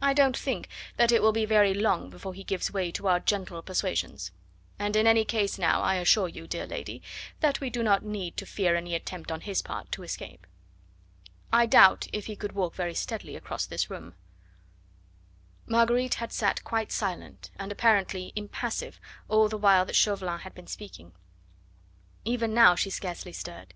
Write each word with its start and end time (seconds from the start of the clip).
I 0.00 0.14
don't 0.14 0.34
think 0.34 0.66
that 0.96 1.12
it 1.12 1.20
will 1.20 1.30
be 1.34 1.44
very 1.44 1.74
long 1.74 2.08
before 2.08 2.32
he 2.32 2.42
gives 2.42 2.72
way 2.72 2.90
to 2.92 3.06
our 3.06 3.20
gentle 3.20 3.60
persuasions; 3.60 4.30
and 4.78 4.96
in 4.96 5.06
any 5.06 5.26
case 5.26 5.58
now, 5.58 5.82
I 5.82 5.96
assure 5.96 6.26
you, 6.26 6.46
dear 6.46 6.66
lady, 6.66 7.02
that 7.40 7.60
we 7.60 7.68
need 7.68 7.84
not 8.40 8.48
fear 8.48 8.74
any 8.76 8.94
attempt 8.94 9.30
on 9.30 9.42
his 9.42 9.60
part 9.60 9.92
to 9.92 10.02
escape. 10.02 10.46
I 11.52 11.66
doubt 11.66 12.06
if 12.14 12.24
he 12.24 12.34
could 12.34 12.52
walk 12.52 12.74
very 12.76 12.94
steadily 12.94 13.36
across 13.36 13.66
this 13.66 13.90
room" 13.90 14.14
Marguerite 15.66 16.14
had 16.14 16.32
sat 16.32 16.64
quite 16.64 16.90
silent 16.90 17.50
and 17.58 17.70
apparently 17.70 18.32
impassive 18.34 18.98
all 19.28 19.50
the 19.50 19.58
while 19.58 19.84
that 19.84 19.96
Chauvelin 19.96 20.38
had 20.38 20.54
been 20.54 20.66
speaking; 20.66 21.12
even 22.24 22.54
now 22.54 22.74
she 22.74 22.88
scarcely 22.88 23.34
stirred. 23.34 23.74